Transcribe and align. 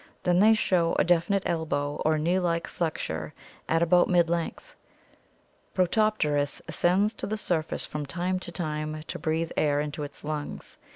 Then 0.23 0.39
they 0.39 0.55
show 0.55 0.95
a 0.97 1.03
definite 1.03 1.43
elbow 1.45 2.01
or 2.03 2.17
knee 2.17 2.39
like 2.39 2.65
flexure 2.65 3.35
at 3.69 3.83
about 3.83 4.07
mid 4.09 4.31
length. 4.31 4.73
Protopterus 5.75 6.55
(Fig. 6.55 6.65
140) 6.65 6.65
ascends 6.67 7.13
to 7.13 7.27
the 7.27 7.37
surface 7.37 7.85
from 7.85 8.07
time 8.07 8.39
to 8.39 8.51
time 8.51 9.03
to 9.03 9.19
breathe 9.19 9.51
air 9.55 9.79
into 9.79 10.01
its 10.01 10.23
lungs. 10.23 10.79